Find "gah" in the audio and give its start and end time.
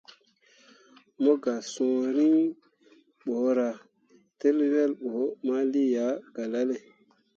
1.43-1.61